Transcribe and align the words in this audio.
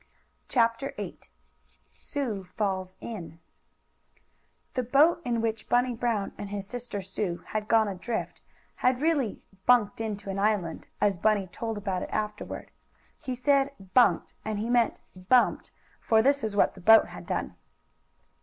CHAPTER 0.49 0.95
VIII 0.97 1.19
SUE 1.93 2.43
FALLS 2.57 2.95
IN 3.01 3.39
The 4.73 4.81
boat, 4.81 5.21
in 5.23 5.41
which 5.41 5.69
Bunny 5.69 5.93
Brown 5.93 6.31
and 6.39 6.49
his 6.49 6.65
sister 6.65 7.01
Sue 7.01 7.43
had 7.49 7.67
gone 7.67 7.87
adrift, 7.87 8.41
had 8.77 8.99
really 8.99 9.43
"bunked 9.67 10.01
into 10.01 10.31
an 10.31 10.39
island," 10.39 10.87
as 10.99 11.19
Bunny 11.19 11.45
told 11.45 11.77
about 11.77 12.01
it 12.01 12.09
afterward. 12.11 12.71
He 13.19 13.35
said 13.35 13.73
"bunked," 13.93 14.33
and 14.43 14.57
he 14.57 14.71
meant 14.71 15.01
bumped, 15.15 15.69
for 15.99 16.23
that 16.23 16.43
is 16.43 16.55
what 16.55 16.73
the 16.73 16.81
boat 16.81 17.09
had 17.09 17.27
done. 17.27 17.55